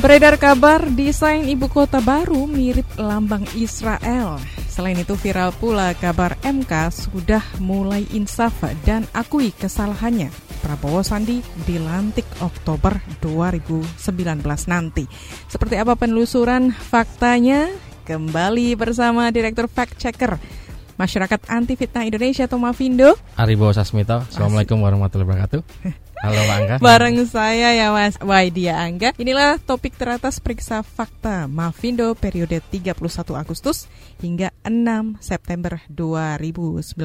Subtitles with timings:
[0.00, 4.40] Beredar kabar desain ibu kota baru mirip lambang Israel.
[4.64, 10.32] Selain itu viral pula kabar MK sudah mulai insaf dan akui kesalahannya.
[10.64, 14.00] Prabowo Sandi dilantik Oktober 2019
[14.72, 15.04] nanti.
[15.52, 17.68] Seperti apa penelusuran faktanya?
[18.08, 20.40] Kembali bersama Direktur Fact Checker
[20.96, 23.20] Masyarakat Anti Fitnah Indonesia Tomavindo.
[23.36, 24.24] Aribo Sasmito.
[24.24, 25.60] Assalamualaikum warahmatullahi wabarakatuh.
[26.20, 26.76] Halo Angga.
[26.84, 29.16] Bareng saya ya Mas Waidia Angga.
[29.16, 32.92] Inilah topik teratas periksa fakta Mavindo periode 31
[33.32, 33.88] Agustus
[34.20, 37.00] hingga 6 September 2019.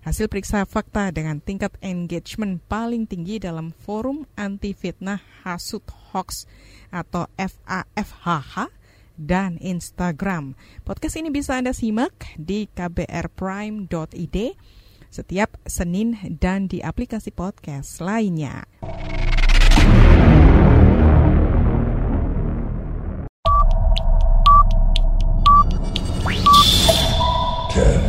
[0.00, 5.84] Hasil periksa fakta dengan tingkat engagement paling tinggi dalam forum anti fitnah hasut
[6.16, 6.48] hoax
[6.88, 8.72] atau FAFHH
[9.20, 10.56] dan Instagram.
[10.88, 14.36] Podcast ini bisa Anda simak di kbrprime.id
[15.08, 18.64] setiap Senin dan di aplikasi podcast lainnya.
[27.68, 28.00] Ten,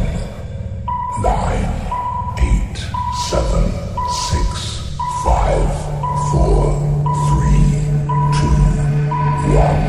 [1.22, 1.69] nine,
[2.41, 2.78] eight,
[3.30, 3.66] seven,
[4.31, 4.47] six,
[5.22, 5.67] five,
[6.31, 6.73] four,
[7.30, 7.67] three,
[8.34, 8.59] two,
[9.53, 9.81] one,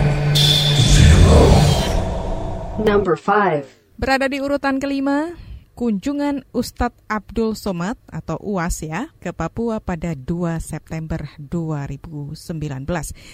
[0.75, 1.41] zero.
[2.83, 3.65] Number 5.
[4.01, 5.33] Berada di urutan kelima,
[5.81, 12.37] kunjungan Ustadz Abdul Somad atau UAS ya ke Papua pada 2 September 2019.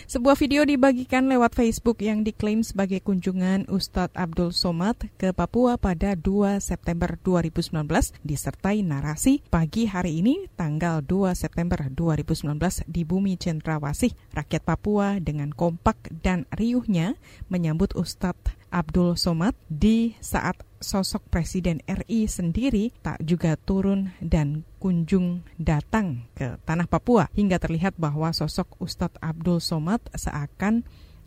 [0.06, 6.14] Sebuah video dibagikan lewat Facebook yang diklaim sebagai kunjungan Ustadz Abdul Somad ke Papua pada
[6.14, 7.82] 2 September 2019
[8.22, 15.50] disertai narasi pagi hari ini tanggal 2 September 2019 di bumi Cendrawasih rakyat Papua dengan
[15.50, 17.18] kompak dan riuhnya
[17.50, 25.42] menyambut Ustadz Abdul Somad di saat sosok Presiden RI sendiri tak juga turun dan kunjung
[25.56, 30.86] datang ke tanah Papua hingga terlihat bahwa sosok Ustadz Abdul Somad seakan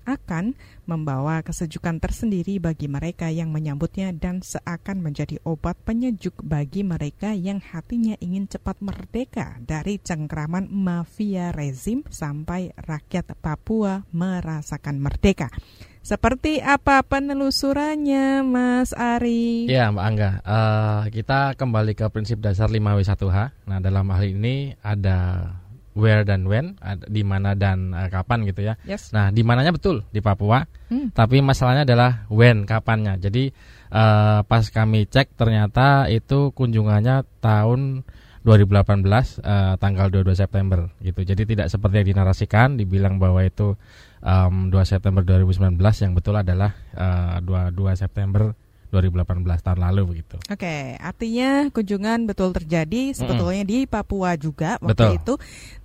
[0.09, 0.57] akan
[0.89, 7.61] membawa kesejukan tersendiri bagi mereka yang menyambutnya dan seakan menjadi obat penyejuk bagi mereka yang
[7.61, 15.53] hatinya ingin cepat merdeka dari cengkraman mafia rezim sampai rakyat Papua merasakan merdeka.
[15.99, 19.67] Seperti apa penelusurannya, Mas Ari?
[19.67, 23.67] Ya Mbak Angga, Eh, kita kembali ke prinsip dasar 5W1H.
[23.67, 25.51] Nah dalam hal ini ada
[25.93, 28.79] where dan when, ada di mana dan eh, kapan gitu ya.
[28.87, 29.11] Yes.
[29.11, 31.11] Nah di mananya betul di Papua, Hmm.
[31.13, 33.19] tapi masalahnya adalah when, kapannya.
[33.19, 33.51] Jadi
[33.91, 38.07] eh, pas kami cek ternyata itu kunjungannya tahun
[38.43, 39.03] 2018
[39.43, 41.19] eh, tanggal 22 September gitu.
[41.27, 43.75] Jadi tidak seperti yang dinarasikan, dibilang bahwa itu
[44.23, 48.55] em, 2 September 2019 yang betul adalah eh, 22 September
[48.89, 50.41] 2018 tahun lalu begitu.
[50.49, 55.11] Oke, artinya kunjungan betul terjadi sebetulnya di Papua juga waktu Betul.
[55.21, 55.33] itu,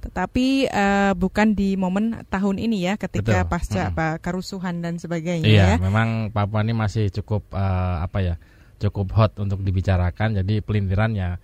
[0.01, 3.51] tetapi eh, bukan di momen tahun ini ya, ketika Betul.
[3.53, 3.91] pasca Mm.
[3.93, 5.77] apa, kerusuhan dan sebagainya Iya, ya.
[5.77, 8.37] memang Papua ini masih cukup eh, apa ya?
[8.75, 10.41] cukup hot untuk dibicarakan.
[10.45, 11.39] Jadi pelintirannya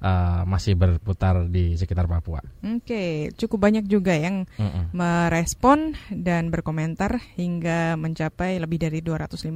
[0.00, 2.40] eh, masih berputar di sekitar Papua.
[2.62, 4.92] Oke, cukup banyak juga yang Mm-mm.
[4.92, 9.52] merespon dan berkomentar hingga mencapai lebih dari 250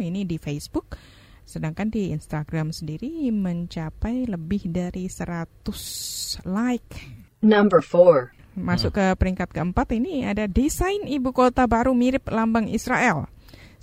[0.00, 0.96] ini di Facebook.
[1.44, 6.92] Sedangkan di Instagram sendiri mencapai lebih dari 100 like.
[7.44, 8.32] Number 4.
[8.54, 13.26] Masuk ke peringkat keempat ini ada desain ibu kota baru mirip lambang Israel.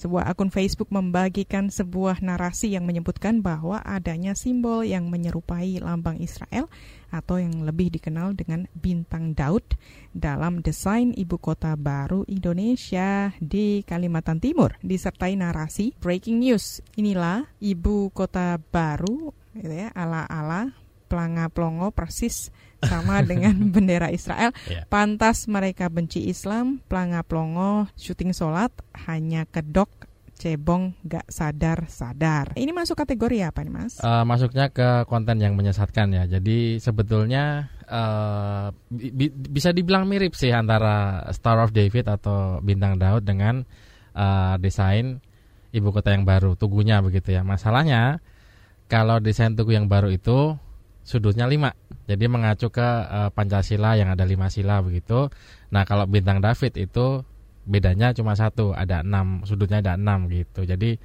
[0.01, 6.73] Sebuah akun Facebook membagikan sebuah narasi yang menyebutkan bahwa adanya simbol yang menyerupai lambang Israel
[7.13, 9.61] atau yang lebih dikenal dengan bintang Daud
[10.09, 16.81] dalam desain ibu kota baru Indonesia di Kalimantan Timur disertai narasi breaking news.
[16.97, 20.80] Inilah ibu kota baru gitu ya ala-ala
[21.11, 22.47] pelanga-plongo persis
[22.79, 24.55] sama dengan bendera Israel.
[24.71, 24.87] Iya.
[24.87, 28.71] Pantas mereka benci Islam, pelanga-plongo, syuting sholat,
[29.05, 30.07] hanya kedok,
[30.39, 32.57] cebong, gak sadar-sadar.
[32.57, 33.99] Ini masuk kategori apa nih mas?
[34.01, 36.23] Eh, masuknya ke konten yang menyesatkan ya.
[36.25, 42.97] Jadi sebetulnya eh, bi- bi- bisa dibilang mirip sih antara Star of David atau Bintang
[42.97, 43.61] Daud dengan
[44.17, 45.21] eh, desain
[45.71, 47.45] ibu kota yang baru, tugunya begitu ya.
[47.45, 48.17] Masalahnya
[48.89, 50.57] kalau desain tugu yang baru itu
[51.01, 51.73] sudutnya lima,
[52.05, 55.27] jadi mengacu ke eh, Pancasila yang ada lima sila begitu.
[55.73, 57.25] Nah kalau Bintang David itu
[57.61, 60.63] bedanya cuma satu, ada enam sudutnya ada enam gitu.
[60.63, 60.97] Jadi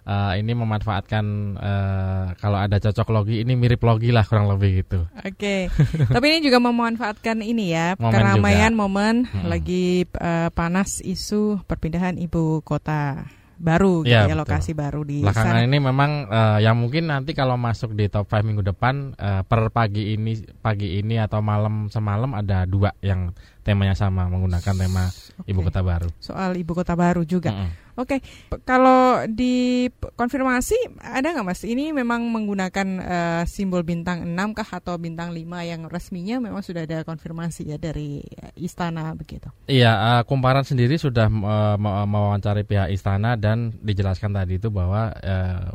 [0.00, 1.24] eh, ini memanfaatkan
[1.58, 5.06] eh, kalau ada cocok logi ini mirip logi lah kurang lebih gitu.
[5.22, 5.68] Oke,
[6.08, 8.80] tapi ini juga memanfaatkan ini ya Momen keramaian juga.
[8.80, 9.48] momen Mm-mm.
[9.50, 13.26] lagi eh, panas isu perpindahan ibu kota
[13.60, 14.40] baru gitu Iya, ya, betul.
[14.40, 15.68] lokasi baru di Belakangan sana.
[15.68, 19.68] ini memang eh, yang mungkin nanti kalau masuk di top 5 minggu depan eh, per
[19.68, 25.12] pagi ini pagi ini atau malam semalam ada dua yang temanya sama menggunakan tema
[25.44, 25.68] ibu Oke.
[25.68, 26.08] kota baru.
[26.16, 27.52] Soal ibu kota baru juga.
[27.52, 27.89] Mm-mm.
[28.00, 31.60] Oke, P- kalau di p- konfirmasi ada nggak mas?
[31.68, 36.88] Ini memang menggunakan eh, simbol bintang 6 kah atau bintang 5 yang resminya memang sudah
[36.88, 39.52] ada konfirmasi ya dari eh, istana begitu.
[39.68, 41.76] Iya, eh, kumparan sendiri sudah me-
[42.08, 45.68] mewawancari pihak istana dan dijelaskan tadi itu bahwa eh,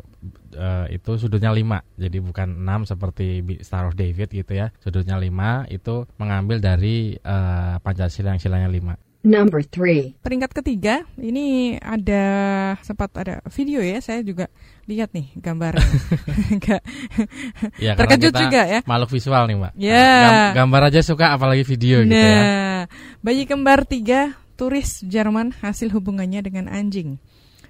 [0.58, 4.74] eh, itu sudutnya 5 jadi bukan 6 seperti Star of David gitu ya.
[4.82, 9.05] Sudutnya 5 itu mengambil dari eh, Pancasila yang silanya 5.
[9.26, 10.22] Number 3.
[10.22, 12.22] Peringkat ketiga ini ada
[12.80, 14.46] sempat ada video ya saya juga
[14.86, 15.82] lihat nih gambarnya.
[16.62, 16.84] Nggak-
[17.82, 18.80] Ya, karena Terkejut kita juga ya.
[18.86, 19.72] Makhluk visual nih, Mbak.
[19.74, 20.06] Ya.
[20.06, 22.38] Gam- gambar aja suka apalagi video gitu ya.
[22.38, 22.80] Nah,
[23.18, 27.18] bayi kembar tiga turis Jerman hasil hubungannya dengan anjing.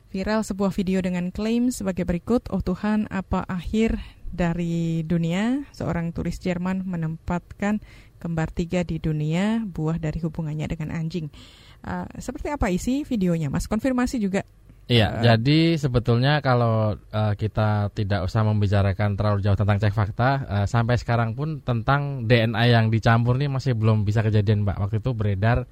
[0.07, 3.97] Viral sebuah video dengan klaim sebagai berikut, oh Tuhan apa akhir
[4.37, 5.65] dari dunia?
[5.73, 7.81] Seorang turis Jerman menempatkan
[8.21, 11.33] kembar tiga di dunia buah dari hubungannya dengan anjing.
[11.81, 13.65] Ah, seperti apa isi videonya, Mas?
[13.65, 14.45] Konfirmasi juga.
[14.87, 15.23] Iya, Eh.
[15.35, 20.95] jadi sebetulnya kalau eh, kita tidak usah membicarakan terlalu jauh tentang cek fakta, eh, sampai
[20.95, 24.79] sekarang pun tentang DNA yang dicampur nih masih belum bisa kejadian, Mbak.
[24.79, 25.67] Waktu itu beredar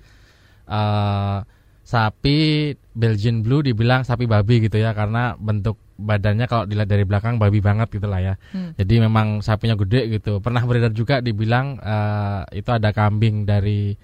[0.66, 1.38] eh,
[1.84, 7.38] sapi Belgian Blue dibilang sapi babi gitu ya, karena bentuk badannya kalau dilihat dari belakang
[7.38, 8.34] babi banget gitu lah ya.
[8.50, 8.74] Hmm.
[8.74, 10.42] Jadi memang sapinya gede gitu.
[10.42, 13.94] Pernah beredar juga dibilang eh, itu ada kambing dari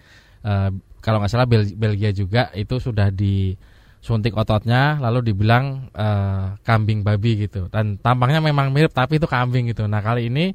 [0.47, 0.71] eh,
[1.03, 7.49] kalau nggak salah Bel- Belgia juga itu sudah disuntik ototnya lalu dibilang eh, kambing babi
[7.49, 7.67] gitu.
[7.73, 9.91] Dan tampaknya memang mirip tapi itu kambing gitu.
[9.91, 10.55] Nah kali ini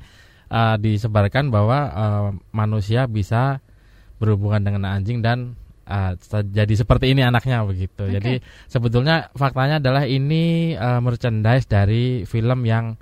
[0.49, 3.59] eh, disebarkan bahwa eh, manusia bisa
[4.23, 8.03] berhubungan dengan anjing dan eh, se- jadi seperti ini anaknya begitu.
[8.03, 8.13] Oke.
[8.13, 8.33] Jadi
[8.65, 12.97] sebetulnya faktanya adalah ini eh, merchandise dari film yang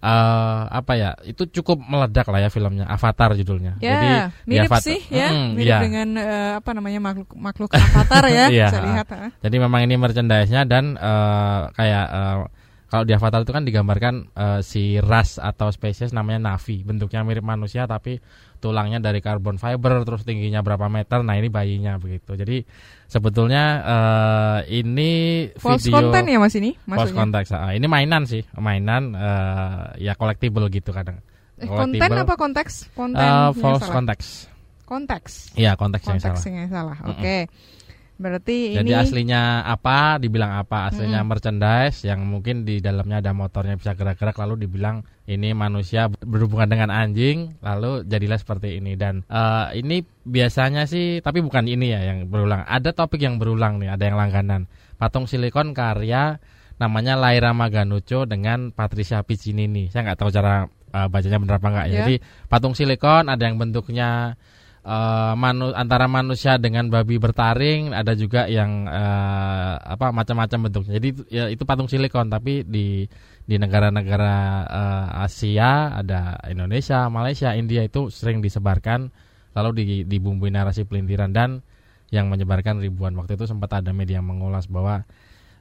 [0.00, 3.76] eh apa ya itu cukup meledak lah ya filmnya Avatar judulnya.
[3.78, 5.78] Ya, Jadi di mirip Avatar- sih ya, Mm, mirip iya.
[5.84, 8.68] dengan eh, apa namanya makhluk makhluk avatar ya, Iya.
[8.72, 9.06] saya lihat.
[9.12, 9.28] ah.
[9.44, 12.36] Jadi memang ini merchandise-nya dan eh, kayak eh,
[12.90, 17.44] kalau di Avatar itu kan digambarkan eh, si ras atau spesies namanya Navi, bentuknya mirip
[17.44, 18.24] manusia tapi
[18.60, 21.24] tulangnya dari carbon fiber terus tingginya berapa meter.
[21.24, 22.36] Nah, ini bayinya begitu.
[22.36, 22.62] Jadi
[23.08, 25.10] sebetulnya eh, ini
[25.56, 27.18] False video content ya Mas ini false maksudnya.
[27.18, 27.50] context.
[27.56, 31.18] Ah, ini mainan sih, mainan eh, ya collectible gitu kadang.
[31.58, 32.92] Eh, konten apa konteks?
[32.92, 33.96] Konten yang false salah.
[33.96, 34.30] context.
[34.84, 35.32] Konteks.
[35.54, 36.54] Konteks yang Konteks salah.
[36.54, 36.98] yang salah.
[37.00, 37.12] Mm-mm.
[37.16, 37.36] Oke.
[38.20, 40.92] Berarti Jadi ini aslinya apa, dibilang apa?
[40.92, 41.32] Aslinya Mm-mm.
[41.32, 46.92] merchandise yang mungkin di dalamnya ada motornya bisa gerak-gerak lalu dibilang ini manusia berhubungan dengan
[46.92, 52.28] anjing lalu jadilah seperti ini dan eh, ini biasanya sih tapi bukan ini ya yang
[52.28, 52.60] berulang.
[52.68, 54.68] Ada topik yang berulang nih, ada yang langganan.
[55.00, 56.36] Patung silikon karya
[56.76, 59.88] namanya Laira Maganucho dengan Patricia Piccinini.
[59.88, 61.92] Saya nggak tahu cara eh, bacanya benar apa enggak ya.
[61.92, 61.96] Ya.
[62.04, 62.14] Jadi
[62.52, 64.36] patung silikon ada yang bentuknya
[64.84, 70.92] eh, manu, antara manusia dengan babi bertaring, ada juga yang eh, apa macam-macam bentuknya.
[71.00, 73.04] Jadi ya, itu patung silikon, tapi di
[73.44, 74.36] di negara-negara
[74.68, 79.10] eh, Asia ada Indonesia, Malaysia, India itu sering disebarkan,
[79.56, 81.50] lalu di, dibumbui narasi pelintiran dan
[82.10, 83.14] yang menyebarkan ribuan.
[83.14, 85.06] Waktu itu sempat ada media mengulas bahwa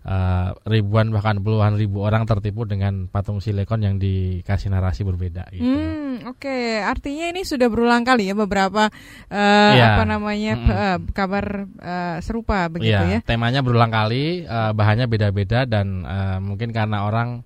[0.02, 5.48] eh, ribuan bahkan puluhan ribu orang tertipu dengan patung silikon yang dikasih narasi berbeda.
[5.50, 5.64] Gitu.
[5.64, 6.58] Hmm, oke.
[6.82, 8.88] Artinya ini sudah berulang kali ya beberapa
[9.28, 9.96] eh, Iya.
[9.96, 10.70] apa namanya Mm-mm.
[10.72, 13.20] eh, kabar eh, serupa begitu Iya, ya.
[13.24, 17.44] temanya berulang kali, eh, bahannya beda-beda dan eh, mungkin karena orang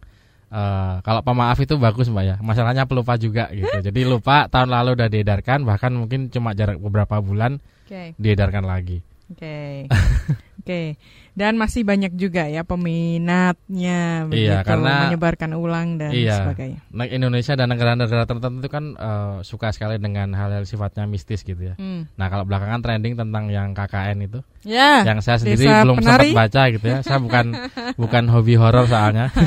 [0.53, 3.74] eh, kalau pemaaf itu bagus mbak ya, masalahnya pelupa juga gitu.
[3.81, 7.57] Jadi lupa tahun lalu udah diedarkan, bahkan mungkin cuma jarak beberapa bulan
[7.89, 8.13] Oke.
[8.15, 9.01] diedarkan lagi.
[9.33, 9.89] Oke.
[10.63, 10.96] Oke.
[11.34, 16.39] Dan masih banyak juga ya peminatnya begitu Iya, karena- menyebarkan ulang dan Iya.
[16.39, 16.79] sebagainya.
[16.88, 21.60] Nah, Indonesia dan negara-negara tertentu itu kan eh, suka sekali dengan hal-hal sifatnya mistis gitu
[21.60, 21.75] ya.
[21.75, 22.08] Hmm.
[22.13, 25.03] Nah kalau belakangan trending tentang yang KKN itu, Ya.
[25.03, 26.32] yang saya sendiri Desa belum Penari.
[26.32, 27.00] sempat baca gitu ya.
[27.01, 27.46] Saya bukan
[28.01, 29.27] bukan hobi horor soalnya.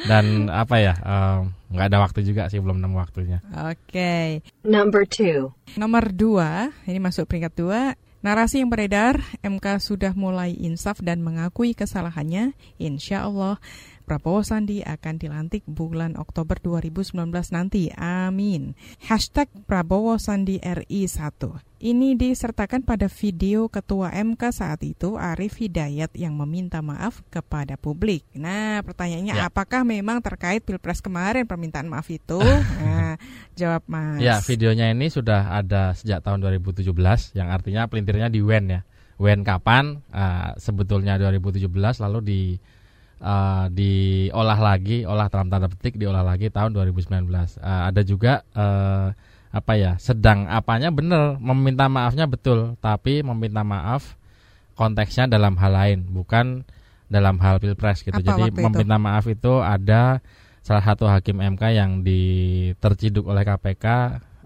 [0.00, 1.38] Dan apa ya, eh,
[1.70, 3.42] nggak ada waktu juga sih, belum nemu waktunya.
[3.52, 4.40] Oke.
[4.62, 5.52] Number 2.
[5.76, 6.50] Nomor dua,
[6.84, 7.80] ini masuk peringkat dua.
[8.20, 12.52] Narasi yang beredar, MK sudah mulai insaf dan mengakui kesalahannya.
[12.76, 13.56] Insya Allah,
[14.04, 17.16] Prabowo Sandi akan dilantik bulan Oktober 2019
[17.56, 17.88] nanti.
[17.96, 18.76] Amin.
[19.08, 21.69] Hashtag Prabowo Sandi RI 1.
[21.80, 28.20] Ini disertakan pada video Ketua MK saat itu, Arif Hidayat, yang meminta maaf kepada publik.
[28.36, 29.48] Nah, pertanyaannya Ya.
[29.48, 32.36] apakah memang terkait Pilpres kemarin permintaan maaf itu?
[32.84, 33.16] Nah,
[33.56, 34.20] jawab Mas.
[34.20, 38.80] Ya, videonya ini sudah ada sejak tahun 2017, yang artinya pelintirnya di WEN ya.
[39.16, 40.04] WEN kapan?
[40.12, 42.40] Ah, sebetulnya 2017, lalu di
[43.24, 47.24] uh, diolah lagi, olah dalam tanda petik diolah lagi tahun 2019.
[47.56, 49.16] Uh, ada juga uh,
[49.50, 54.14] apa ya, sedang apanya benar, meminta maafnya betul, tapi meminta maaf
[54.78, 56.62] konteksnya dalam hal lain, bukan
[57.10, 58.14] dalam hal pilpres gitu.
[58.14, 58.64] Apa Jadi waktu itu?
[58.70, 60.22] meminta maaf itu ada
[60.62, 63.86] salah satu hakim MK yang diterciduk oleh KPK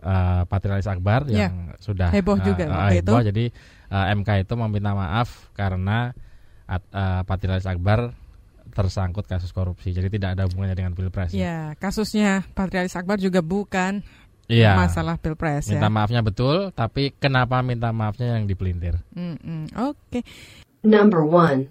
[0.01, 1.49] uh, Patrialis Akbar Ya.
[1.53, 3.21] yang sudah Heboh uh, juga uh, heboh.
[3.21, 3.29] itu.
[3.29, 3.45] Jadi
[3.93, 6.17] uh, MK itu meminta maaf karena
[6.69, 8.17] uh, Patrialis Akbar
[8.75, 9.93] tersangkut kasus korupsi.
[9.95, 11.31] Jadi tidak ada hubungannya dengan pilpres.
[11.31, 14.03] Ya, kasusnya Patrialis Akbar juga bukan
[14.45, 14.77] Iya.
[14.77, 15.93] masalah pilpres Minta ya.
[15.93, 19.01] maafnya betul, tapi kenapa minta maafnya yang dipelintir?
[19.13, 20.21] Mm-mm, Oke.
[20.81, 21.65] Number 1.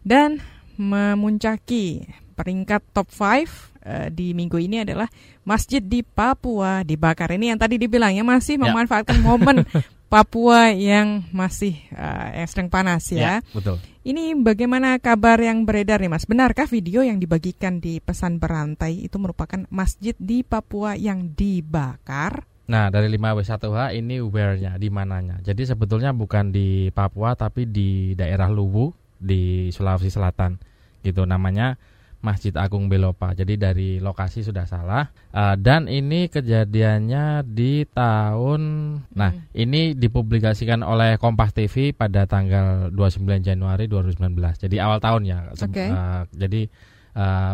[0.00, 0.38] Dan
[0.78, 3.68] memuncaki peringkat top 5
[4.08, 5.08] di minggu ini adalah
[5.42, 7.32] masjid di Papua dibakar.
[7.32, 8.62] Ini yang tadi dibilangnya masih Ya.
[8.62, 9.64] memanfaatkan momen
[10.10, 13.38] Papua yang masih eh, yang sedang panas ya.
[13.54, 13.78] betul.
[14.02, 16.26] Ini bagaimana kabar yang beredar nih Mas?
[16.26, 22.42] Benarkah video yang dibagikan di pesan berantai itu merupakan masjid di Papua yang dibakar?
[22.66, 25.38] Nah, dari 5W1H ini where-nya, di mananya.
[25.46, 30.58] Jadi sebetulnya bukan di Papua tapi di daerah Luwu di Sulawesi Selatan.
[31.06, 31.78] Gitu namanya
[32.20, 33.32] Masjid Agung Belopa.
[33.32, 35.08] Jadi dari lokasi sudah salah.
[35.32, 38.62] Eh, dan ini kejadiannya di tahun
[39.10, 39.48] Nah, Hmm.
[39.52, 44.60] ini dipublikasikan oleh Kompas TV pada tanggal 29 Januari 2019.
[44.60, 45.38] Jadi awal tahun ya.
[45.56, 45.88] Se- Oke.
[45.88, 46.62] eh, jadi
[47.10, 47.52] eh,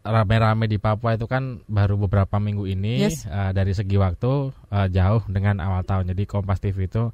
[0.00, 3.24] rame-rame di Papua itu kan baru beberapa minggu ini Yes.
[3.24, 4.32] eh, dari segi waktu
[4.70, 6.12] eh, jauh dengan awal tahun.
[6.12, 7.10] Jadi Kompas TV itu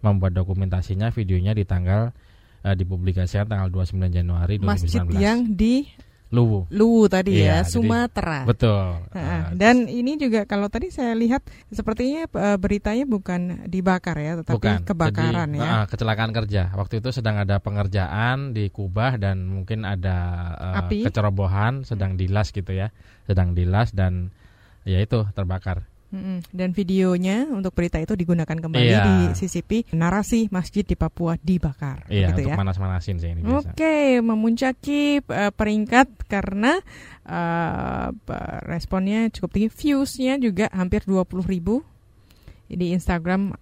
[0.00, 2.12] membuat dokumentasinya, videonya di tanggal
[2.60, 4.64] eh, dipublikasikan tanggal 29 Januari 2019.
[4.64, 5.84] Masjid yang di
[6.32, 6.66] Luwu.
[6.72, 8.42] Luwu tadi Iya, ya, jadi- Sumatera.
[8.42, 9.06] Betul.
[9.14, 14.56] Nah, dan ini juga kalau tadi saya lihat sepertinya eh, beritanya bukan dibakar ya, tetapi
[14.58, 14.78] Bukan.
[14.82, 15.70] kebakaran Jadi, ya.
[15.70, 16.62] ah, kecelakaan kerja.
[16.74, 20.16] Waktu itu sedang ada pengerjaan di Kubah dan mungkin ada
[20.58, 20.98] eh, Api.
[21.06, 22.90] kecerobohan, sedang dilas gitu ya,
[23.30, 24.34] sedang dilas dan
[24.82, 25.86] ya itu terbakar.
[26.14, 26.38] Mm-mm.
[26.48, 29.02] Dan videonya untuk berita itu digunakan kembali Iya.
[29.02, 32.06] di CCP narasi masjid di Papua dibakar.
[32.06, 32.56] Iya, gitu untuk ya.
[32.56, 33.74] manas-manasin sih ini biasa.
[33.74, 36.78] Oke, memuncaki eh, peringkat karena
[38.20, 41.82] pe- responnya cukup tinggi, viewsnya juga hampir 20 ribu.
[42.64, 43.54] Di Instagram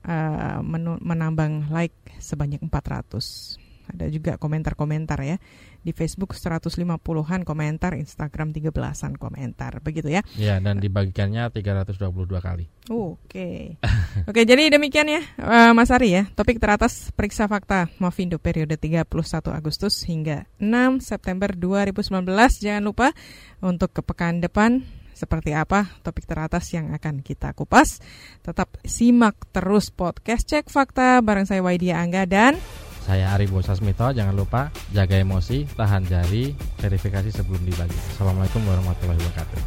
[0.62, 3.58] menu- menambang like sebanyak 400.
[3.90, 5.36] Ada juga komentar-komentar ya.
[5.82, 9.82] Di Facebook 150-an komentar, Instagram 13-an komentar.
[9.82, 10.22] Begitu ya.
[10.38, 11.98] Iya, dan dibagikannya 322
[12.38, 12.70] kali.
[12.90, 13.78] Oke.
[14.30, 16.22] Oke, jadi demikian ya eh, Mas Ari ya.
[16.38, 19.06] Topik teratas periksa fakta Movindo periode 31
[19.50, 22.22] Agustus hingga 6 September 2019.
[22.62, 23.10] Jangan lupa
[23.58, 24.82] untuk ke pekan depan
[25.22, 28.02] seperti apa topik teratas yang akan kita kupas.
[28.42, 32.58] Tetap simak terus podcast Cek Fakta bareng saya Waidia Angga dan
[33.02, 37.98] Saya Ari Bosasmito, jangan lupa jaga emosi, tahan jari, verifikasi sebelum dibagi.
[38.14, 39.60] Assalamualaikum warahmatullahi wabarakatuh.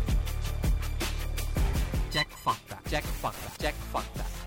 [2.15, 4.44] Cek fakta, cek fakta, cek fakta.